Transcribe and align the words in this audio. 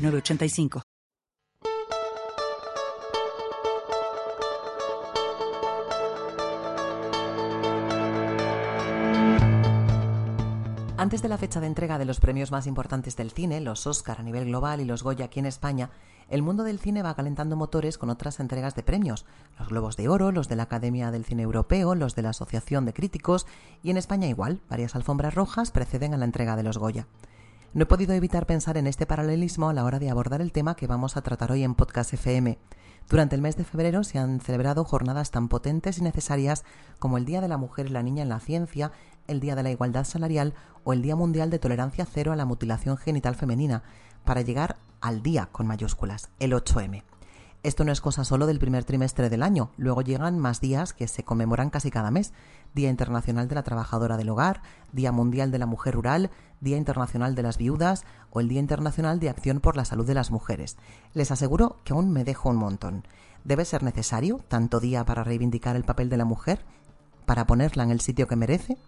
985. 0.00 0.82
Antes 11.00 11.22
de 11.22 11.28
la 11.30 11.38
fecha 11.38 11.60
de 11.60 11.66
entrega 11.66 11.98
de 11.98 12.04
los 12.04 12.20
premios 12.20 12.50
más 12.52 12.66
importantes 12.66 13.16
del 13.16 13.30
cine, 13.30 13.62
los 13.62 13.86
Oscar 13.86 14.20
a 14.20 14.22
nivel 14.22 14.44
global 14.44 14.82
y 14.82 14.84
los 14.84 15.02
Goya 15.02 15.24
aquí 15.24 15.40
en 15.40 15.46
España, 15.46 15.88
el 16.28 16.42
mundo 16.42 16.62
del 16.62 16.78
cine 16.78 17.02
va 17.02 17.14
calentando 17.14 17.56
motores 17.56 17.96
con 17.96 18.10
otras 18.10 18.38
entregas 18.38 18.74
de 18.74 18.82
premios, 18.82 19.24
los 19.58 19.68
Globos 19.68 19.96
de 19.96 20.08
Oro, 20.08 20.30
los 20.30 20.48
de 20.48 20.56
la 20.56 20.64
Academia 20.64 21.10
del 21.10 21.24
Cine 21.24 21.42
Europeo, 21.42 21.94
los 21.94 22.14
de 22.14 22.22
la 22.22 22.28
Asociación 22.30 22.84
de 22.84 22.92
Críticos 22.92 23.46
y 23.82 23.88
en 23.88 23.96
España 23.96 24.28
igual, 24.28 24.60
varias 24.68 24.94
alfombras 24.94 25.34
rojas 25.34 25.70
preceden 25.70 26.12
a 26.12 26.18
la 26.18 26.26
entrega 26.26 26.54
de 26.54 26.64
los 26.64 26.76
Goya. 26.76 27.06
No 27.72 27.84
he 27.84 27.86
podido 27.86 28.14
evitar 28.14 28.46
pensar 28.46 28.76
en 28.78 28.88
este 28.88 29.06
paralelismo 29.06 29.68
a 29.68 29.72
la 29.72 29.84
hora 29.84 30.00
de 30.00 30.10
abordar 30.10 30.40
el 30.40 30.50
tema 30.50 30.74
que 30.74 30.88
vamos 30.88 31.16
a 31.16 31.22
tratar 31.22 31.52
hoy 31.52 31.62
en 31.62 31.76
Podcast 31.76 32.12
FM. 32.12 32.58
Durante 33.08 33.36
el 33.36 33.42
mes 33.42 33.56
de 33.56 33.62
febrero 33.62 34.02
se 34.02 34.18
han 34.18 34.40
celebrado 34.40 34.82
jornadas 34.82 35.30
tan 35.30 35.48
potentes 35.48 35.98
y 35.98 36.02
necesarias 36.02 36.64
como 36.98 37.16
el 37.16 37.24
Día 37.24 37.40
de 37.40 37.46
la 37.46 37.58
Mujer 37.58 37.86
y 37.86 37.90
la 37.90 38.02
Niña 38.02 38.24
en 38.24 38.28
la 38.28 38.40
Ciencia, 38.40 38.90
el 39.28 39.38
Día 39.38 39.54
de 39.54 39.62
la 39.62 39.70
Igualdad 39.70 40.02
Salarial 40.02 40.54
o 40.82 40.92
el 40.92 41.00
Día 41.00 41.14
Mundial 41.14 41.48
de 41.48 41.60
Tolerancia 41.60 42.08
Cero 42.12 42.32
a 42.32 42.36
la 42.36 42.44
Mutilación 42.44 42.96
Genital 42.96 43.36
Femenina, 43.36 43.84
para 44.24 44.40
llegar 44.40 44.76
al 45.00 45.22
día 45.22 45.48
con 45.52 45.68
mayúsculas, 45.68 46.28
el 46.40 46.52
8M. 46.52 47.04
Esto 47.62 47.84
no 47.84 47.92
es 47.92 48.00
cosa 48.00 48.24
solo 48.24 48.46
del 48.46 48.58
primer 48.58 48.84
trimestre 48.84 49.28
del 49.28 49.42
año, 49.42 49.70
luego 49.76 50.00
llegan 50.00 50.38
más 50.38 50.62
días 50.62 50.94
que 50.94 51.06
se 51.06 51.24
conmemoran 51.24 51.68
casi 51.68 51.90
cada 51.90 52.10
mes. 52.10 52.32
Día 52.74 52.88
Internacional 52.88 53.48
de 53.48 53.54
la 53.54 53.62
Trabajadora 53.62 54.16
del 54.16 54.30
Hogar, 54.30 54.62
Día 54.92 55.12
Mundial 55.12 55.50
de 55.50 55.58
la 55.58 55.66
Mujer 55.66 55.94
Rural, 55.94 56.30
Día 56.62 56.78
Internacional 56.78 57.34
de 57.34 57.42
las 57.42 57.58
Viudas 57.58 58.04
o 58.30 58.40
el 58.40 58.48
Día 58.48 58.60
Internacional 58.60 59.20
de 59.20 59.28
Acción 59.28 59.60
por 59.60 59.76
la 59.76 59.84
Salud 59.84 60.06
de 60.06 60.14
las 60.14 60.30
Mujeres. 60.30 60.78
Les 61.12 61.30
aseguro 61.30 61.76
que 61.84 61.92
aún 61.92 62.10
me 62.10 62.24
dejo 62.24 62.48
un 62.48 62.56
montón. 62.56 63.04
¿Debe 63.44 63.66
ser 63.66 63.82
necesario 63.82 64.40
tanto 64.48 64.80
día 64.80 65.04
para 65.04 65.22
reivindicar 65.22 65.76
el 65.76 65.84
papel 65.84 66.08
de 66.08 66.16
la 66.16 66.24
mujer? 66.24 66.64
¿Para 67.26 67.46
ponerla 67.46 67.82
en 67.82 67.90
el 67.90 68.00
sitio 68.00 68.26
que 68.26 68.36
merece? 68.36 68.78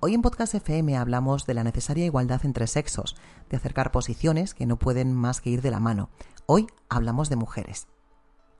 Hoy 0.00 0.14
en 0.14 0.22
Podcast 0.22 0.54
FM 0.54 0.96
hablamos 0.96 1.44
de 1.44 1.52
la 1.52 1.64
necesaria 1.64 2.06
igualdad 2.06 2.40
entre 2.44 2.68
sexos, 2.68 3.16
de 3.50 3.58
acercar 3.58 3.90
posiciones 3.90 4.54
que 4.54 4.64
no 4.64 4.78
pueden 4.78 5.12
más 5.12 5.42
que 5.42 5.50
ir 5.50 5.60
de 5.60 5.70
la 5.70 5.80
mano. 5.80 6.08
Hoy 6.46 6.68
hablamos 6.88 7.28
de 7.28 7.36
mujeres. 7.36 7.86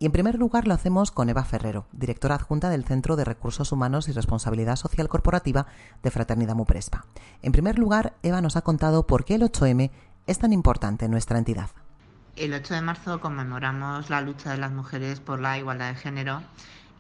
Y 0.01 0.07
en 0.07 0.13
primer 0.13 0.37
lugar 0.37 0.69
lo 0.69 0.75
hacemos 0.75 1.11
con 1.11 1.29
Eva 1.29 1.45
Ferrero, 1.45 1.87
directora 1.91 2.37
adjunta 2.37 2.71
del 2.71 2.85
Centro 2.85 3.17
de 3.17 3.25
Recursos 3.25 3.73
Humanos 3.73 4.09
y 4.09 4.13
Responsabilidad 4.13 4.77
Social 4.77 5.09
Corporativa 5.09 5.67
de 6.05 6.11
Fraternidad 6.13 6.55
Muprespa. 6.55 7.05
En 7.43 7.51
primer 7.51 7.81
lugar, 7.81 8.15
Eva 8.23 8.41
nos 8.41 8.57
ha 8.57 8.63
contado 8.63 9.09
por 9.09 9.25
qué 9.25 9.35
el 9.35 9.43
8M 9.43 9.91
es 10.29 10.39
tan 10.39 10.53
importante 10.53 11.07
en 11.07 11.11
nuestra 11.11 11.39
entidad. 11.39 11.71
El 12.37 12.55
8 12.55 12.75
de 12.75 12.83
marzo 12.83 13.21
conmemoramos 13.21 14.09
la 14.09 14.21
lucha 14.21 14.53
de 14.53 14.59
las 14.59 14.71
mujeres 14.71 15.19
por 15.19 15.41
la 15.41 15.59
igualdad 15.59 15.89
de 15.89 15.97
género 15.97 16.43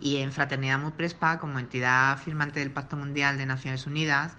y 0.00 0.16
en 0.16 0.32
Fraternidad 0.32 0.80
Muprespa, 0.80 1.38
como 1.38 1.60
entidad 1.60 2.18
firmante 2.18 2.58
del 2.58 2.72
Pacto 2.72 2.96
Mundial 2.96 3.38
de 3.38 3.46
Naciones 3.46 3.86
Unidas, 3.86 4.32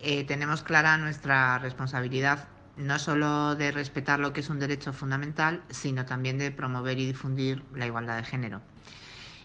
eh, 0.00 0.22
tenemos 0.22 0.62
clara 0.62 0.96
nuestra 0.98 1.58
responsabilidad 1.58 2.46
no 2.78 2.98
solo 2.98 3.56
de 3.56 3.72
respetar 3.72 4.20
lo 4.20 4.32
que 4.32 4.40
es 4.40 4.50
un 4.50 4.58
derecho 4.58 4.92
fundamental, 4.92 5.62
sino 5.68 6.06
también 6.06 6.38
de 6.38 6.50
promover 6.50 6.98
y 6.98 7.06
difundir 7.06 7.64
la 7.74 7.86
igualdad 7.86 8.16
de 8.16 8.24
género. 8.24 8.62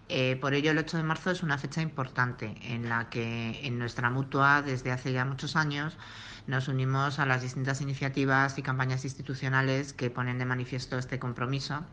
Eh, 0.10 0.38
por 0.40 0.54
ello, 0.54 0.72
el 0.72 0.78
8 0.78 0.98
de 0.98 1.04
marzo 1.04 1.32
es 1.32 1.44
una 1.44 1.58
fecha 1.58 1.82
importante 1.82 2.56
en 2.62 2.90
la 2.90 3.10
que 3.10 3.60
en 3.66 3.80
nuestra 3.80 4.10
mutua, 4.10 4.62
desde 4.62 4.92
hace 4.92 5.14
ya 5.14 5.26
muchos 5.26 5.56
años, 5.56 5.98
nos 6.46 6.68
unimos 6.68 7.20
a 7.20 7.26
las 7.26 7.42
distintas 7.42 7.82
iniciativas 7.82 8.58
y 8.58 8.62
campañas 8.62 9.06
institucionales 9.06 9.94
que 9.94 10.10
ponen 10.10 10.38
de 10.38 10.46
manifiesto 10.46 10.98
este 10.98 11.20
compromiso 11.20 11.86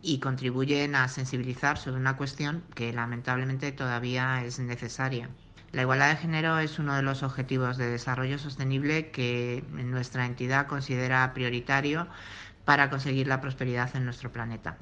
y 0.00 0.18
contribuyen 0.18 0.94
a 0.96 1.08
sensibilizar 1.08 1.78
sobre 1.78 2.00
una 2.00 2.16
cuestión 2.16 2.64
que 2.74 2.92
lamentablemente 2.92 3.70
todavía 3.70 4.44
es 4.44 4.58
necesaria. 4.58 5.28
La 5.72 5.82
igualdad 5.82 6.10
de 6.10 6.16
género 6.16 6.58
es 6.58 6.78
uno 6.78 6.94
de 6.94 7.02
los 7.02 7.22
objetivos 7.22 7.78
de 7.78 7.88
desarrollo 7.88 8.38
sostenible 8.38 9.10
que 9.10 9.64
nuestra 9.72 10.26
entidad 10.26 10.66
considera 10.66 11.32
prioritario 11.32 12.08
para 12.66 12.90
conseguir 12.90 13.26
la 13.26 13.40
prosperidad 13.40 13.90
en 13.96 14.04
nuestro 14.04 14.30
planeta. 14.30 14.76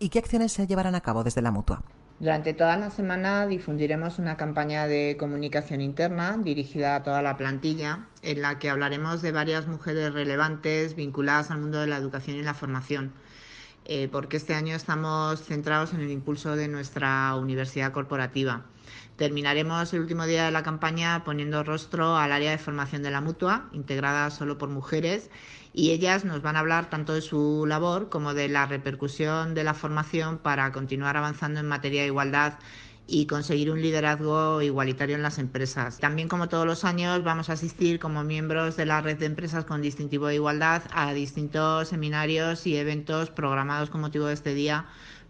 ¿Y 0.00 0.08
qué 0.08 0.18
acciones 0.18 0.52
se 0.52 0.66
llevarán 0.66 0.96
a 0.96 1.00
cabo 1.00 1.22
desde 1.22 1.42
la 1.42 1.52
mutua? 1.52 1.82
Durante 2.18 2.54
toda 2.54 2.76
la 2.76 2.90
semana 2.90 3.46
difundiremos 3.46 4.18
una 4.18 4.36
campaña 4.36 4.88
de 4.88 5.16
comunicación 5.18 5.80
interna 5.80 6.36
dirigida 6.38 6.96
a 6.96 7.02
toda 7.02 7.22
la 7.22 7.36
plantilla, 7.36 8.06
en 8.22 8.42
la 8.42 8.58
que 8.58 8.68
hablaremos 8.68 9.22
de 9.22 9.32
varias 9.32 9.68
mujeres 9.68 10.12
relevantes 10.12 10.96
vinculadas 10.96 11.50
al 11.50 11.60
mundo 11.60 11.78
de 11.78 11.86
la 11.86 11.98
educación 11.98 12.36
y 12.36 12.42
la 12.42 12.54
formación, 12.54 13.12
eh, 13.88 14.08
porque 14.10 14.36
este 14.36 14.54
año 14.54 14.74
estamos 14.74 15.42
centrados 15.42 15.94
en 15.94 16.00
el 16.00 16.10
impulso 16.10 16.56
de 16.56 16.68
nuestra 16.68 17.34
universidad 17.36 17.92
corporativa. 17.92 18.64
Terminaremos 19.16 19.92
el 19.94 20.00
último 20.00 20.26
día 20.26 20.44
de 20.44 20.50
la 20.50 20.62
campaña 20.62 21.24
poniendo 21.24 21.62
rostro 21.62 22.16
al 22.16 22.32
área 22.32 22.50
de 22.50 22.58
formación 22.58 23.02
de 23.02 23.10
la 23.10 23.20
mutua, 23.20 23.68
integrada 23.72 24.30
solo 24.30 24.58
por 24.58 24.68
mujeres, 24.68 25.30
y 25.72 25.92
ellas 25.92 26.24
nos 26.24 26.42
van 26.42 26.56
a 26.56 26.60
hablar 26.60 26.90
tanto 26.90 27.14
de 27.14 27.20
su 27.20 27.64
labor 27.66 28.08
como 28.08 28.34
de 28.34 28.48
la 28.48 28.66
repercusión 28.66 29.54
de 29.54 29.64
la 29.64 29.74
formación 29.74 30.38
para 30.38 30.72
continuar 30.72 31.16
avanzando 31.16 31.60
en 31.60 31.68
materia 31.68 32.02
de 32.02 32.08
igualdad 32.08 32.54
y 33.06 33.26
conseguir 33.26 33.70
un 33.70 33.80
liderazgo 33.80 34.60
igualitario 34.62 35.14
en 35.16 35.22
las 35.22 35.38
empresas. 35.38 35.98
También, 35.98 36.28
como 36.28 36.48
todos 36.48 36.66
los 36.66 36.84
años, 36.84 37.22
vamos 37.22 37.50
a 37.50 37.52
asistir 37.52 37.98
como 38.00 38.24
miembros 38.24 38.76
de 38.76 38.86
la 38.86 39.00
red 39.00 39.16
de 39.18 39.26
empresas 39.26 39.64
con 39.64 39.82
distintivo 39.82 40.26
de 40.26 40.34
igualdad 40.36 40.82
a 40.92 41.12
distintos 41.12 41.88
seminarios 41.88 42.66
y 42.66 42.76
eventos 42.76 43.30
programados 43.30 43.90
con 43.90 44.00
motivo 44.00 44.26
de 44.26 44.34
este 44.34 44.54
día 44.54 44.86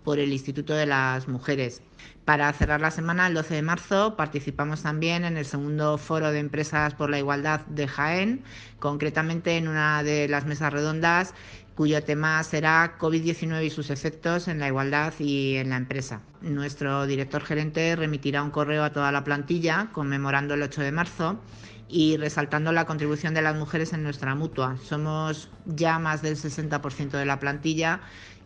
por 0.06 0.20
el 0.20 0.32
Instituto 0.32 0.72
de 0.72 0.86
las 0.86 1.26
Mujeres. 1.26 1.82
Para 2.24 2.52
cerrar 2.52 2.80
la 2.80 2.92
semana, 2.92 3.26
el 3.26 3.34
12 3.34 3.56
de 3.56 3.62
marzo, 3.62 4.14
participamos 4.16 4.84
también 4.84 5.24
en 5.24 5.36
el 5.36 5.44
segundo 5.44 5.98
foro 5.98 6.30
de 6.30 6.38
empresas 6.38 6.94
por 6.94 7.10
la 7.10 7.18
igualdad 7.18 7.62
de 7.66 7.88
Jaén, 7.88 8.44
concretamente 8.78 9.56
en 9.56 9.66
una 9.66 10.04
de 10.04 10.28
las 10.28 10.46
mesas 10.46 10.72
redondas 10.72 11.34
cuyo 11.74 12.02
tema 12.04 12.42
será 12.44 12.96
COVID-19 12.98 13.66
y 13.66 13.70
sus 13.70 13.90
efectos 13.90 14.46
en 14.46 14.60
la 14.60 14.68
igualdad 14.68 15.12
y 15.18 15.56
en 15.56 15.70
la 15.70 15.76
empresa. 15.76 16.22
Nuestro 16.40 17.04
director 17.06 17.42
gerente 17.42 17.96
remitirá 17.96 18.44
un 18.44 18.50
correo 18.50 18.84
a 18.84 18.92
toda 18.92 19.10
la 19.10 19.24
plantilla 19.24 19.88
conmemorando 19.92 20.54
el 20.54 20.62
8 20.62 20.82
de 20.82 20.92
marzo 20.92 21.40
y 21.88 22.16
resaltando 22.16 22.72
la 22.72 22.86
contribución 22.86 23.34
de 23.34 23.42
las 23.42 23.56
mujeres 23.56 23.92
en 23.92 24.04
nuestra 24.04 24.34
mutua. 24.34 24.76
Somos 24.84 25.50
ya 25.66 25.98
más 25.98 26.22
del 26.22 26.36
60% 26.36 27.10
de 27.10 27.24
la 27.24 27.40
plantilla 27.40 28.00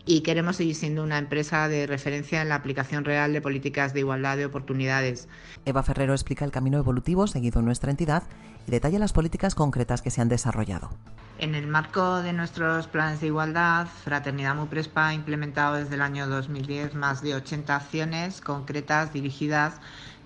y 0.06 0.20
queremos 0.22 0.56
seguir 0.56 0.74
siendo 0.74 1.02
una 1.02 1.18
empresa 1.18 1.68
de 1.68 1.86
referencia 1.86 2.42
en 2.42 2.48
la 2.48 2.56
aplicación 2.56 3.04
real 3.04 3.32
de 3.32 3.40
políticas 3.40 3.94
de 3.94 4.00
igualdad 4.00 4.36
de 4.36 4.46
oportunidades. 4.46 5.28
Eva 5.64 5.82
Ferrero 5.82 6.12
explica 6.12 6.44
el 6.44 6.50
camino 6.50 6.78
evolutivo 6.78 7.26
seguido 7.26 7.60
en 7.60 7.66
nuestra 7.66 7.90
entidad 7.90 8.24
y 8.66 8.70
detalla 8.70 8.98
las 8.98 9.12
políticas 9.12 9.54
concretas 9.54 10.02
que 10.02 10.10
se 10.10 10.20
han 10.20 10.28
desarrollado. 10.28 10.90
En 11.38 11.54
el 11.54 11.66
marco 11.66 12.20
de 12.22 12.34
nuestros 12.34 12.86
planes 12.86 13.20
de 13.20 13.28
igualdad, 13.28 13.86
Fraternidad 13.86 14.54
Muprespa 14.54 15.08
ha 15.08 15.14
implementado 15.14 15.76
desde 15.76 15.94
el 15.94 16.03
año 16.03 16.26
2010 16.28 16.94
más 16.94 17.22
de 17.22 17.34
80 17.34 17.76
acciones 17.76 18.41
concretas 18.41 19.12
dirigidas 19.12 19.80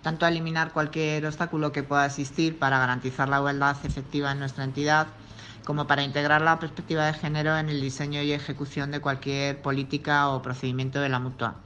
tanto 0.05 0.27
a 0.27 0.29
eliminar 0.29 0.73
cualquier 0.73 1.25
obstáculo 1.25 1.73
que 1.73 1.83
pueda 1.83 2.05
existir 2.05 2.59
para 2.59 2.79
garantizar 2.79 3.29
la 3.29 3.39
igualdad 3.39 3.77
efectiva 3.85 4.33
en 4.33 4.39
nuestra 4.39 4.63
entidad, 4.63 5.07
como 5.65 5.87
para 5.87 6.03
integrar 6.03 6.43
la 6.43 6.59
perspectiva 6.59 7.07
de 7.07 7.15
género 7.15 7.57
en 7.57 7.69
el 7.69 7.81
diseño 7.81 8.23
y 8.23 8.33
ejecución 8.33 8.91
de 8.91 9.01
cualquier 9.01 9.63
política 9.63 10.29
o 10.29 10.43
procedimiento 10.43 11.01
de 11.01 11.09
la 11.09 11.19
mutua. 11.19 11.57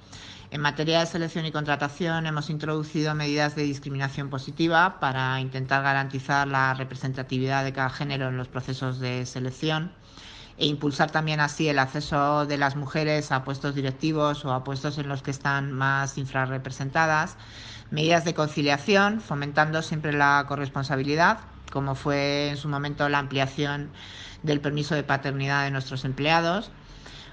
En 0.50 0.62
materia 0.62 1.00
de 1.00 1.06
selección 1.06 1.44
y 1.44 1.52
contratación 1.52 2.26
hemos 2.26 2.48
introducido 2.48 3.14
medidas 3.14 3.54
de 3.54 3.64
discriminación 3.64 4.30
positiva 4.30 4.98
para 4.98 5.40
intentar 5.40 5.82
garantizar 5.82 6.48
la 6.48 6.72
representatividad 6.72 7.64
de 7.64 7.74
cada 7.74 7.90
género 7.90 8.28
en 8.28 8.38
los 8.38 8.48
procesos 8.48 8.98
de 8.98 9.26
selección 9.26 9.92
e 10.56 10.66
impulsar 10.66 11.10
también 11.10 11.40
así 11.40 11.68
el 11.68 11.78
acceso 11.78 12.46
de 12.46 12.56
las 12.56 12.76
mujeres 12.76 13.30
a 13.30 13.44
puestos 13.44 13.74
directivos 13.74 14.44
o 14.44 14.52
a 14.52 14.64
puestos 14.64 14.96
en 14.98 15.08
los 15.08 15.22
que 15.22 15.30
están 15.30 15.70
más 15.72 16.16
infrarrepresentadas, 16.16 17.36
medidas 17.90 18.24
de 18.24 18.34
conciliación, 18.34 19.20
fomentando 19.20 19.82
siempre 19.82 20.12
la 20.12 20.44
corresponsabilidad 20.48 21.38
como 21.70 21.94
fue 21.94 22.50
en 22.50 22.56
su 22.56 22.68
momento 22.68 23.08
la 23.08 23.18
ampliación 23.18 23.90
del 24.42 24.60
permiso 24.60 24.94
de 24.94 25.02
paternidad 25.02 25.64
de 25.64 25.70
nuestros 25.70 26.04
empleados 26.04 26.70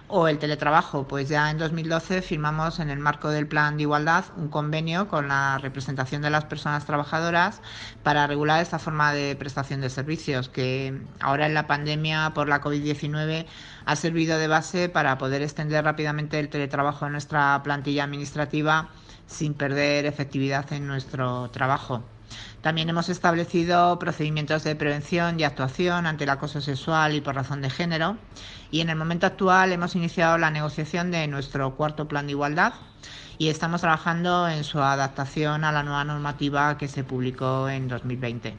o 0.08 0.28
el 0.28 0.38
teletrabajo, 0.38 1.08
pues 1.08 1.30
ya 1.30 1.50
en 1.50 1.58
2012 1.58 2.22
firmamos 2.22 2.80
en 2.80 2.90
el 2.90 3.00
marco 3.00 3.30
del 3.30 3.48
Plan 3.48 3.78
de 3.78 3.84
Igualdad 3.84 4.26
un 4.38 4.50
convenio 4.50 5.08
con 5.08 5.28
la 5.28 5.58
representación 5.58 6.22
de 6.22 6.30
las 6.30 6.46
personas 6.46 6.86
trabajadoras 6.86 7.62
para 8.04 8.28
regular 8.28 8.62
esta 8.62 8.78
forma 8.78 9.14
de 9.14 9.36
prestación 9.36 9.82
de 9.82 9.90
servicios 9.90 10.48
que 10.50 11.02
ahora 11.20 11.48
en 11.48 11.56
la 11.56 11.66
pandemia 11.68 12.34
por 12.36 12.48
la 12.48 12.62
COVID-19 12.62 13.48
ha 13.86 13.96
servido 13.96 14.38
de 14.38 14.48
base 14.48 14.90
para 14.90 15.18
poder 15.18 15.42
extender 15.42 15.84
rápidamente 15.84 16.40
el 16.40 16.50
teletrabajo 16.50 17.08
en 17.08 17.14
nuestra 17.14 17.62
plantilla 17.64 18.04
administrativa 18.04 18.90
sin 19.28 19.56
perder 19.56 20.06
efectividad 20.06 20.72
en 20.72 20.86
nuestro 20.86 21.50
trabajo. 21.50 22.04
También 22.62 22.90
hemos 22.90 23.10
establecido 23.10 24.00
procedimientos 24.00 24.64
de 24.64 24.76
prevención 24.76 25.40
y 25.40 25.44
actuación 25.44 26.08
ante 26.08 26.24
el 26.24 26.32
acoso 26.32 26.62
sexual 26.62 27.14
y 27.14 27.22
por 27.22 27.36
razón 27.36 27.62
de 27.62 27.70
género. 27.70 28.18
Y 28.72 28.82
en 28.82 28.90
el 28.90 28.96
momento 28.96 29.28
actual 29.28 29.72
hemos 29.72 29.96
iniciado 29.96 30.38
la 30.38 30.50
negociación 30.50 31.12
de 31.12 31.28
nuestro 31.28 31.76
cuarto 31.76 32.08
plan 32.08 32.26
de 32.26 32.32
igualdad 32.32 32.74
y 33.38 33.50
estamos 33.50 33.82
trabajando 33.82 34.48
en 34.48 34.64
su 34.64 34.80
adaptación 34.80 35.64
a 35.64 35.72
la 35.72 35.84
nueva 35.84 36.04
normativa 36.06 36.78
que 36.78 36.88
se 36.88 37.04
publicó 37.04 37.70
en 37.70 37.88
2020. 37.88 38.56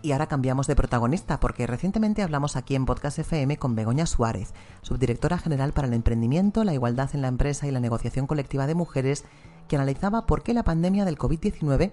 Y 0.00 0.12
ahora 0.12 0.26
cambiamos 0.26 0.68
de 0.68 0.76
protagonista 0.76 1.40
porque 1.40 1.66
recientemente 1.66 2.22
hablamos 2.22 2.54
aquí 2.54 2.76
en 2.76 2.86
Podcast 2.86 3.18
FM 3.18 3.56
con 3.56 3.74
Begoña 3.74 4.06
Suárez, 4.06 4.54
subdirectora 4.82 5.38
general 5.38 5.72
para 5.72 5.88
el 5.88 5.94
emprendimiento, 5.94 6.62
la 6.62 6.74
igualdad 6.74 7.10
en 7.14 7.22
la 7.22 7.28
empresa 7.28 7.66
y 7.66 7.72
la 7.72 7.80
negociación 7.80 8.28
colectiva 8.28 8.68
de 8.68 8.76
mujeres, 8.76 9.24
que 9.66 9.74
analizaba 9.74 10.26
por 10.26 10.44
qué 10.44 10.54
la 10.54 10.62
pandemia 10.62 11.04
del 11.04 11.18
COVID-19 11.18 11.90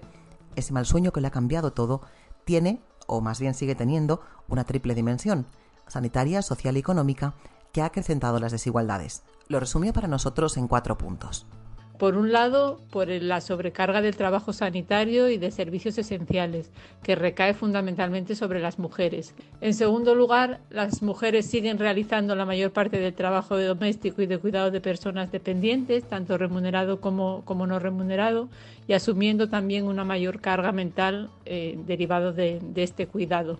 ese 0.56 0.72
mal 0.72 0.86
sueño 0.86 1.12
que 1.12 1.20
le 1.20 1.28
ha 1.28 1.30
cambiado 1.30 1.72
todo, 1.72 2.00
tiene, 2.44 2.82
o 3.06 3.20
más 3.20 3.40
bien 3.40 3.54
sigue 3.54 3.74
teniendo, 3.74 4.20
una 4.48 4.64
triple 4.64 4.94
dimensión, 4.94 5.46
sanitaria, 5.86 6.42
social 6.42 6.76
y 6.76 6.80
económica, 6.80 7.34
que 7.72 7.82
ha 7.82 7.86
acrecentado 7.86 8.40
las 8.40 8.52
desigualdades. 8.52 9.22
Lo 9.48 9.60
resumió 9.60 9.92
para 9.92 10.08
nosotros 10.08 10.56
en 10.56 10.66
cuatro 10.66 10.98
puntos. 10.98 11.46
Por 11.98 12.16
un 12.16 12.30
lado, 12.30 12.78
por 12.90 13.08
la 13.08 13.40
sobrecarga 13.40 14.02
del 14.02 14.16
trabajo 14.16 14.52
sanitario 14.52 15.30
y 15.30 15.38
de 15.38 15.50
servicios 15.50 15.96
esenciales, 15.96 16.70
que 17.02 17.14
recae 17.14 17.54
fundamentalmente 17.54 18.34
sobre 18.34 18.60
las 18.60 18.78
mujeres. 18.78 19.34
En 19.62 19.72
segundo 19.72 20.14
lugar, 20.14 20.60
las 20.68 21.02
mujeres 21.02 21.46
siguen 21.46 21.78
realizando 21.78 22.34
la 22.34 22.44
mayor 22.44 22.72
parte 22.72 22.98
del 22.98 23.14
trabajo 23.14 23.58
doméstico 23.58 24.20
y 24.20 24.26
de 24.26 24.38
cuidado 24.38 24.70
de 24.70 24.80
personas 24.80 25.32
dependientes, 25.32 26.04
tanto 26.04 26.36
remunerado 26.36 27.00
como, 27.00 27.42
no 27.66 27.78
remunerado, 27.78 28.48
y 28.86 28.92
asumiendo 28.92 29.48
también 29.48 29.86
una 29.86 30.04
mayor 30.04 30.40
carga 30.40 30.72
mental 30.72 31.30
eh, 31.46 31.78
derivado 31.86 32.32
de 32.32 32.60
este 32.76 33.06
cuidado. 33.06 33.58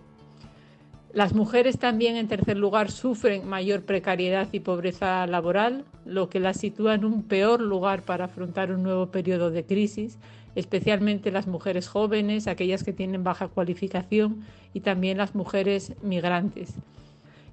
Las 1.13 1.33
mujeres 1.33 1.79
también, 1.79 2.15
en 2.15 2.27
tercer 2.27 2.57
lugar, 2.57 2.91
sufren 2.91 3.47
mayor 3.47 3.83
precariedad 3.83 4.49
y 4.51 4.59
pobreza 4.59 5.25
laboral, 5.25 5.85
lo 6.05 6.29
que 6.29 6.39
las 6.39 6.57
sitúa 6.57 6.95
en 6.95 7.05
un 7.05 7.23
peor 7.23 7.61
lugar 7.61 8.03
para 8.03 8.25
afrontar 8.25 8.71
un 8.71 8.83
nuevo 8.83 9.07
periodo 9.07 9.49
de 9.49 9.65
crisis, 9.65 10.19
especialmente 10.55 11.31
las 11.31 11.47
mujeres 11.47 11.87
jóvenes, 11.87 12.47
aquellas 12.47 12.83
que 12.83 12.93
tienen 12.93 13.23
baja 13.23 13.47
cualificación 13.47 14.43
y 14.73 14.81
también 14.81 15.17
las 15.17 15.33
mujeres 15.33 15.93
migrantes. 16.01 16.73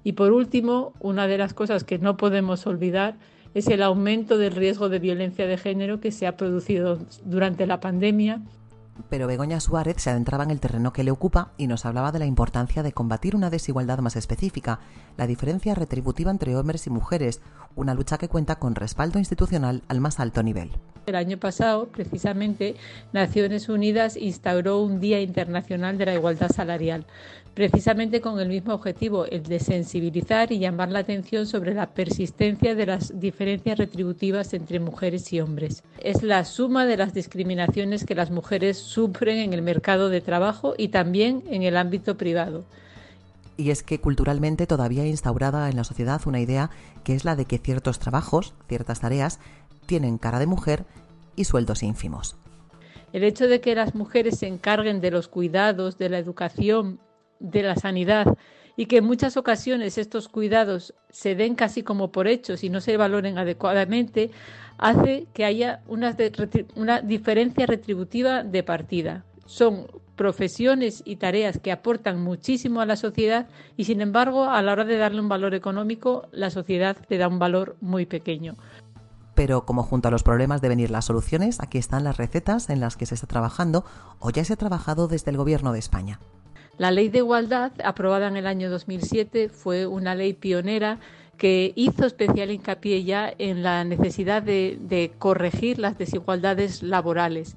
Y 0.03 0.13
por 0.13 0.33
último, 0.33 0.93
una 0.99 1.25
de 1.25 1.37
las 1.37 1.53
cosas 1.53 1.83
que 1.83 1.97
no 1.97 2.17
podemos 2.17 2.67
olvidar 2.67 3.15
es 3.53 3.67
el 3.67 3.81
aumento 3.83 4.37
del 4.37 4.53
riesgo 4.53 4.89
de 4.89 4.99
violencia 4.99 5.47
de 5.47 5.57
género 5.57 6.01
que 6.01 6.11
se 6.11 6.27
ha 6.27 6.35
producido 6.35 6.99
durante 7.23 7.65
la 7.65 7.79
pandemia 7.79 8.41
pero 9.09 9.27
Begoña 9.27 9.59
Suárez 9.59 9.97
se 9.99 10.09
adentraba 10.09 10.43
en 10.43 10.51
el 10.51 10.59
terreno 10.59 10.93
que 10.93 11.03
le 11.03 11.11
ocupa 11.11 11.51
y 11.57 11.67
nos 11.67 11.85
hablaba 11.85 12.11
de 12.11 12.19
la 12.19 12.25
importancia 12.25 12.83
de 12.83 12.93
combatir 12.93 13.35
una 13.35 13.49
desigualdad 13.49 13.99
más 13.99 14.15
específica, 14.15 14.79
la 15.17 15.27
diferencia 15.27 15.75
retributiva 15.75 16.31
entre 16.31 16.55
hombres 16.55 16.87
y 16.87 16.89
mujeres, 16.89 17.41
una 17.75 17.93
lucha 17.93 18.17
que 18.17 18.29
cuenta 18.29 18.55
con 18.55 18.75
respaldo 18.75 19.19
institucional 19.19 19.83
al 19.87 19.99
más 19.99 20.19
alto 20.19 20.43
nivel. 20.43 20.71
El 21.05 21.15
año 21.15 21.37
pasado, 21.37 21.87
precisamente, 21.87 22.75
Naciones 23.13 23.69
Unidas 23.69 24.17
instauró 24.17 24.81
un 24.81 24.99
Día 24.99 25.21
Internacional 25.21 25.97
de 25.97 26.05
la 26.07 26.15
Igualdad 26.15 26.49
Salarial, 26.49 27.05
precisamente 27.55 28.19
con 28.19 28.39
el 28.39 28.49
mismo 28.49 28.73
objetivo, 28.73 29.25
el 29.25 29.41
de 29.43 29.59
sensibilizar 29.59 30.51
y 30.51 30.59
llamar 30.59 30.91
la 30.91 30.99
atención 30.99 31.47
sobre 31.47 31.73
la 31.73 31.93
persistencia 31.93 32.75
de 32.75 32.85
las 32.85 33.17
diferencias 33.17 33.79
retributivas 33.79 34.53
entre 34.53 34.81
mujeres 34.81 35.31
y 35.31 35.39
hombres. 35.39 35.81
Es 35.99 36.21
la 36.21 36.43
suma 36.43 36.85
de 36.85 36.97
las 36.97 37.13
discriminaciones 37.13 38.03
que 38.03 38.13
las 38.13 38.29
mujeres 38.29 38.77
sufren 38.77 39.37
en 39.37 39.53
el 39.53 39.61
mercado 39.61 40.09
de 40.09 40.19
trabajo 40.19 40.75
y 40.77 40.89
también 40.89 41.43
en 41.49 41.63
el 41.63 41.77
ámbito 41.77 42.17
privado. 42.17 42.65
Y 43.57 43.69
es 43.69 43.83
que 43.83 44.01
culturalmente 44.01 44.67
todavía 44.67 45.05
instaurada 45.05 45.69
en 45.69 45.77
la 45.77 45.85
sociedad 45.85 46.21
una 46.25 46.41
idea 46.41 46.71
que 47.05 47.15
es 47.15 47.23
la 47.23 47.37
de 47.37 47.45
que 47.45 47.57
ciertos 47.57 47.99
trabajos, 47.99 48.53
ciertas 48.67 48.99
tareas, 48.99 49.39
tienen 49.85 50.17
cara 50.17 50.39
de 50.39 50.45
mujer 50.45 50.83
y 51.37 51.45
sueldos 51.45 51.83
ínfimos. 51.83 52.35
El 53.13 53.23
hecho 53.23 53.47
de 53.47 53.61
que 53.61 53.75
las 53.75 53.95
mujeres 53.95 54.39
se 54.39 54.47
encarguen 54.47 54.99
de 54.99 55.09
los 55.09 55.29
cuidados, 55.29 55.97
de 55.97 56.09
la 56.09 56.17
educación 56.17 56.99
de 57.39 57.63
la 57.63 57.75
sanidad 57.75 58.37
y 58.77 58.87
que 58.87 58.97
en 58.97 59.05
muchas 59.05 59.37
ocasiones 59.37 59.97
estos 59.97 60.27
cuidados 60.27 60.93
se 61.09 61.35
den 61.35 61.55
casi 61.55 61.83
como 61.83 62.11
por 62.11 62.27
hechos 62.27 62.63
y 62.63 62.69
no 62.69 62.81
se 62.81 62.97
valoren 62.97 63.37
adecuadamente, 63.37 64.31
hace 64.77 65.27
que 65.33 65.45
haya 65.45 65.81
una, 65.87 66.13
diferencia 67.01 67.65
retributiva 67.65 68.43
de 68.43 68.63
partida. 68.63 69.23
Son 69.45 69.87
profesiones 70.15 71.03
y 71.05 71.17
tareas 71.17 71.59
que 71.59 71.71
aportan 71.71 72.21
muchísimo 72.21 72.81
a 72.81 72.85
la 72.85 72.95
sociedad 72.95 73.47
y 73.77 73.83
sin 73.83 74.01
embargo 74.01 74.45
a 74.45 74.61
la 74.61 74.71
hora 74.71 74.85
de 74.85 74.97
darle 74.97 75.19
un 75.19 75.29
valor 75.29 75.53
económico 75.53 76.27
la 76.31 76.49
sociedad 76.49 76.97
le 77.09 77.17
da 77.17 77.27
un 77.27 77.39
valor 77.39 77.75
muy 77.81 78.05
pequeño. 78.05 78.55
Pero 79.35 79.65
como 79.65 79.83
junto 79.83 80.07
a 80.07 80.11
los 80.11 80.23
problemas 80.23 80.61
deben 80.61 80.79
ir 80.79 80.89
las 80.89 81.05
soluciones, 81.05 81.59
aquí 81.59 81.77
están 81.77 82.05
las 82.05 82.15
recetas 82.15 82.69
en 82.69 82.79
las 82.79 82.95
que 82.95 83.05
se 83.05 83.15
está 83.15 83.27
trabajando 83.27 83.83
o 84.19 84.29
ya 84.29 84.45
se 84.45 84.53
ha 84.53 84.57
trabajado 84.57 85.09
desde 85.09 85.31
el 85.31 85.37
Gobierno 85.37 85.73
de 85.73 85.79
España. 85.79 86.19
La 86.77 86.91
ley 86.91 87.09
de 87.09 87.19
igualdad, 87.19 87.71
aprobada 87.83 88.27
en 88.27 88.35
el 88.35 88.47
año 88.47 88.69
2007, 88.69 89.49
fue 89.49 89.87
una 89.87 90.13
ley 90.13 90.33
pionera 90.33 90.99
que 91.37 91.73
hizo 91.75 92.05
especial 92.05 92.51
hincapié 92.51 93.03
ya 93.03 93.33
en 93.37 93.63
la 93.63 93.83
necesidad 93.83 94.41
de, 94.43 95.11
corregir 95.17 95.79
las 95.79 95.97
desigualdades 95.97 96.83
laborales. 96.83 97.55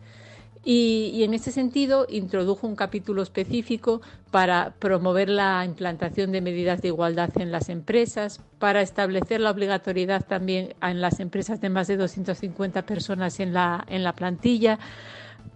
Y, 0.65 1.12
y, 1.15 1.23
en 1.23 1.35
ese 1.35 1.50
sentido 1.50 2.06
introdujo 2.11 2.67
un 2.67 2.76
capítulo 2.76 3.23
específico 3.23 4.03
para 4.31 4.75
promover 4.79 5.29
la 5.29 5.65
implantación 5.65 6.31
de 6.32 6.41
medidas 6.41 6.82
de 6.82 6.88
igualdad 6.88 7.31
en 7.41 7.53
las 7.53 7.69
empresas, 7.69 8.41
para 8.59 8.82
establecer 8.82 9.41
la 9.41 9.50
obligatoriedad 9.50 10.26
también 10.26 10.75
en 10.82 11.00
las 11.00 11.20
empresas 11.20 11.60
de 11.60 11.70
más 11.70 11.87
de 11.87 11.96
250 11.96 12.82
personas 12.82 13.41
en 13.41 13.55
la, 13.55 13.84
en 13.89 14.05
la 14.05 14.13
plantilla, 14.15 14.79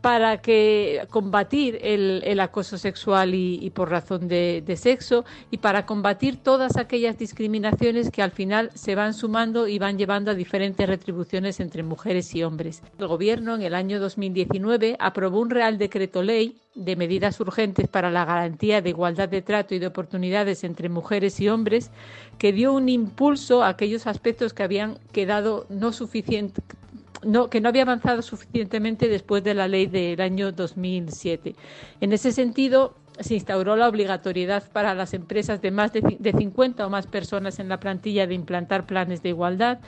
para 0.01 0.41
que 0.41 1.07
combatir 1.11 1.79
el, 1.83 2.41
acoso 2.41 2.79
sexual 2.79 3.35
y, 3.35 3.71
por 3.71 3.91
razón 3.91 4.29
de, 4.29 4.63
sexo 4.77 5.25
y 5.51 5.59
para 5.59 5.87
combatir 5.87 6.37
todas 6.37 6.77
aquellas 6.77 7.19
discriminaciones 7.19 8.11
que 8.11 8.23
al 8.23 8.31
final 8.31 8.71
se 8.75 8.95
van 8.95 9.15
sumando 9.15 9.69
y 9.69 9.79
van 9.79 9.99
llevando 9.99 10.31
a 10.31 10.35
diferentes 10.35 10.89
retribuciones 10.89 11.61
entre 11.61 11.83
mujeres 11.83 12.35
y 12.35 12.43
hombres. 12.43 12.83
El 12.99 13.07
Gobierno 13.07 13.55
en 13.55 13.63
el 13.63 13.75
año 13.75 14.01
2019 14.01 14.97
aprobó 14.99 15.41
un 15.41 15.51
Real 15.51 15.79
Decreto 15.79 16.23
Ley 16.23 16.57
de 16.75 16.97
medidas 16.97 17.39
urgentes 17.39 17.87
para 17.87 18.11
la 18.11 18.25
garantía 18.25 18.81
de 18.81 18.91
igualdad 18.91 19.29
de 19.29 19.43
trato 19.43 19.75
y 19.75 19.79
de 19.79 19.87
oportunidades 19.87 20.65
entre 20.65 20.89
mujeres 20.89 21.39
y 21.41 21.49
hombres 21.49 21.91
que 22.39 22.53
dio 22.53 22.73
un 22.73 22.89
impulso 22.89 23.63
a 23.63 23.69
aquellos 23.69 24.07
aspectos 24.07 24.55
que 24.55 24.63
habían 24.63 24.99
quedado 25.13 25.67
no 25.69 25.93
suficientes 25.93 26.65
que 27.51 27.61
no 27.61 27.69
había 27.69 27.83
avanzado 27.83 28.23
suficientemente 28.23 29.09
después 29.09 29.45
de 29.45 29.55
la 29.55 29.69
ley 29.69 29.87
del 29.87 30.21
año 30.21 30.53
2007. 30.53 31.55
En 32.01 32.13
ese 32.13 32.33
sentido, 32.33 32.97
se 33.21 33.35
instauró 33.35 33.77
la 33.77 33.89
obligatoriedad 33.89 34.65
para 34.73 34.95
las 34.95 35.15
empresas 35.15 35.61
de 35.61 35.71
más 35.71 35.93
de, 35.93 36.17
de 36.19 36.33
50 36.33 36.87
o 36.87 36.91
más 36.91 37.07
personas 37.07 37.59
en 37.59 37.69
la 37.69 37.81
plantilla 37.81 38.27
de 38.27 38.35
implantar 38.35 38.87
planes 38.87 39.23
de 39.23 39.31
igualdad 39.31 39.79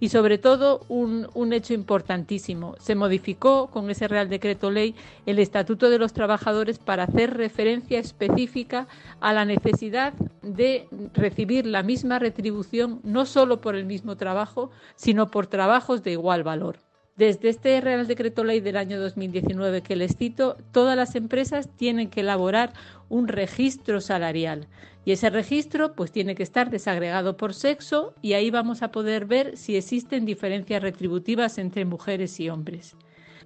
y, 0.00 0.08
sobre 0.08 0.38
todo, 0.38 0.84
un, 0.88 1.28
un, 1.34 1.52
hecho 1.52 1.72
importantísimo. 1.72 2.74
Se 2.78 2.94
modificó 2.94 3.68
con 3.68 3.88
ese 3.90 4.08
Real 4.08 4.28
Decreto 4.28 4.70
Ley 4.70 4.94
el 5.24 5.38
Estatuto 5.38 5.88
de 5.88 5.98
los 5.98 6.12
Trabajadores 6.12 6.78
para 6.78 7.04
hacer 7.04 7.36
referencia 7.36 7.98
específica 7.98 8.86
a 9.20 9.32
la 9.32 9.44
necesidad 9.44 10.12
de 10.42 10.88
recibir 11.14 11.66
la 11.66 11.82
misma 11.82 12.18
retribución 12.18 13.00
no 13.02 13.24
solo 13.24 13.60
por 13.60 13.76
el 13.76 13.86
mismo 13.86 14.16
trabajo, 14.16 14.70
sino 14.96 15.30
por 15.30 15.46
trabajos 15.46 16.02
de 16.02 16.12
igual 16.12 16.42
valor. 16.42 16.78
Desde 17.16 17.48
este 17.48 17.80
Real 17.80 18.08
Decreto 18.08 18.42
Ley 18.42 18.58
del 18.58 18.76
año 18.76 18.98
2019 18.98 19.82
que 19.82 19.94
les 19.94 20.16
cito, 20.16 20.56
todas 20.72 20.96
las 20.96 21.14
empresas 21.14 21.68
tienen 21.76 22.10
que 22.10 22.20
elaborar 22.20 22.72
un 23.08 23.28
registro 23.28 24.00
salarial 24.00 24.66
y 25.04 25.12
ese 25.12 25.30
registro 25.30 25.92
pues 25.94 26.10
tiene 26.10 26.34
que 26.34 26.42
estar 26.42 26.70
desagregado 26.70 27.36
por 27.36 27.54
sexo 27.54 28.14
y 28.20 28.32
ahí 28.32 28.50
vamos 28.50 28.82
a 28.82 28.90
poder 28.90 29.26
ver 29.26 29.56
si 29.56 29.76
existen 29.76 30.24
diferencias 30.24 30.82
retributivas 30.82 31.58
entre 31.58 31.84
mujeres 31.84 32.40
y 32.40 32.50
hombres. 32.50 32.96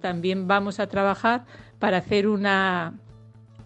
También 0.01 0.47
vamos 0.47 0.79
a 0.79 0.87
trabajar 0.87 1.45
para 1.77 1.97
hacer 1.97 2.27
una 2.27 2.95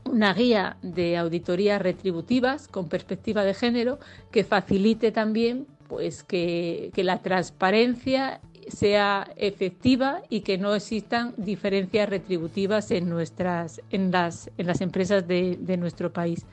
una 0.04 0.34
guía 0.34 0.76
de 0.82 1.16
auditorías 1.16 1.82
retributivas 1.82 2.68
con 2.68 2.90
perspectiva 2.90 3.46
de 3.46 3.54
género 3.54 4.00
que 4.32 4.44
facilite 4.44 5.14
también 5.14 5.66
pues 5.88 6.24
que, 6.24 6.92
la 6.96 7.22
transparencia 7.22 8.42
sea 8.70 9.28
efectiva 9.36 10.22
y 10.30 10.42
que 10.42 10.58
no 10.58 10.74
existan 10.76 11.34
diferencias 11.38 12.10
retributivas 12.10 12.92
en 12.92 13.10
nuestras 13.10 13.82
en 13.90 14.12
las 14.12 14.50
en 14.58 14.68
las 14.68 14.82
empresas 14.82 15.28
de, 15.28 15.58
de 15.60 15.78
nuestro 15.78 16.12
país. 16.12 16.46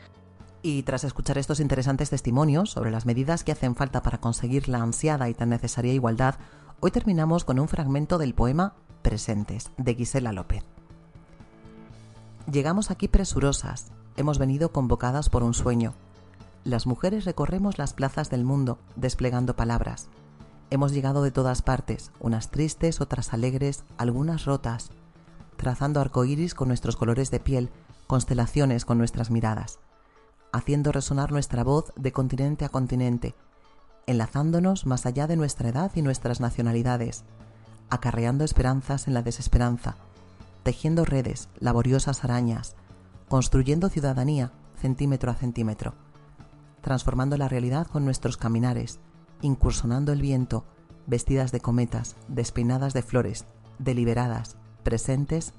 Y 0.62 0.82
tras 0.82 1.04
escuchar 1.04 1.38
estos 1.38 1.60
interesantes 1.60 2.10
testimonios 2.10 2.70
sobre 2.70 2.90
las 2.90 3.06
medidas 3.06 3.44
que 3.44 3.52
hacen 3.52 3.74
falta 3.74 4.02
para 4.02 4.18
conseguir 4.18 4.68
la 4.68 4.82
ansiada 4.82 5.28
y 5.30 5.34
tan 5.34 5.48
necesaria 5.48 5.94
igualdad, 5.94 6.34
hoy 6.80 6.90
terminamos 6.90 7.44
con 7.44 7.58
un 7.58 7.68
fragmento 7.68 8.18
del 8.18 8.34
poema 8.34 8.74
Presentes 9.00 9.70
de 9.78 9.94
Gisela 9.94 10.32
López. 10.32 10.64
Llegamos 12.50 12.90
aquí 12.90 13.08
presurosas, 13.08 13.90
hemos 14.16 14.38
venido 14.38 14.70
convocadas 14.72 15.30
por 15.30 15.42
un 15.42 15.54
sueño. 15.54 15.94
Las 16.64 16.86
mujeres 16.86 17.24
recorremos 17.24 17.78
las 17.78 17.94
plazas 17.94 18.28
del 18.28 18.44
mundo 18.44 18.78
desplegando 18.96 19.56
palabras. 19.56 20.08
Hemos 20.70 20.92
llegado 20.92 21.22
de 21.22 21.30
todas 21.30 21.62
partes, 21.62 22.12
unas 22.20 22.50
tristes, 22.50 23.00
otras 23.00 23.32
alegres, 23.32 23.84
algunas 23.98 24.44
rotas, 24.44 24.90
trazando 25.56 26.00
arcoíris 26.00 26.54
con 26.54 26.68
nuestros 26.68 26.96
colores 26.96 27.30
de 27.30 27.40
piel, 27.40 27.70
constelaciones 28.06 28.84
con 28.84 28.98
nuestras 28.98 29.30
miradas 29.30 29.80
haciendo 30.52 30.92
resonar 30.92 31.32
nuestra 31.32 31.64
voz 31.64 31.92
de 31.96 32.12
continente 32.12 32.64
a 32.64 32.68
continente, 32.68 33.34
enlazándonos 34.06 34.86
más 34.86 35.06
allá 35.06 35.26
de 35.26 35.36
nuestra 35.36 35.68
edad 35.68 35.92
y 35.94 36.02
nuestras 36.02 36.40
nacionalidades, 36.40 37.24
acarreando 37.88 38.44
esperanzas 38.44 39.06
en 39.06 39.14
la 39.14 39.22
desesperanza, 39.22 39.96
tejiendo 40.62 41.04
redes, 41.04 41.48
laboriosas 41.58 42.24
arañas, 42.24 42.74
construyendo 43.28 43.88
ciudadanía 43.88 44.52
centímetro 44.76 45.30
a 45.30 45.34
centímetro, 45.34 45.94
transformando 46.80 47.36
la 47.36 47.48
realidad 47.48 47.86
con 47.86 48.04
nuestros 48.04 48.36
caminares, 48.36 48.98
incursionando 49.42 50.12
el 50.12 50.20
viento, 50.20 50.64
vestidas 51.06 51.52
de 51.52 51.60
cometas, 51.60 52.16
despeinadas 52.28 52.92
de 52.92 53.02
flores, 53.02 53.44
deliberadas, 53.78 54.56
presentes 54.82 55.52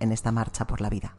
en 0.00 0.12
esta 0.12 0.32
marcha 0.32 0.66
por 0.66 0.80
la 0.80 0.90
vida. 0.90 1.14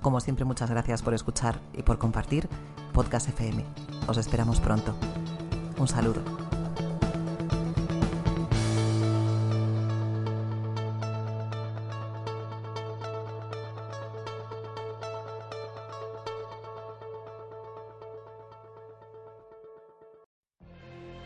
Como 0.00 0.20
siempre, 0.20 0.44
muchas 0.44 0.70
gracias 0.70 1.00
por 1.02 1.14
escuchar 1.14 1.60
y 1.72 1.82
por 1.82 1.98
compartir 1.98 2.48
Podcast 2.92 3.28
FM. 3.28 3.64
Os 4.08 4.18
esperamos 4.18 4.60
pronto. 4.60 4.94
Un 5.78 5.86
saludo. 5.86 6.41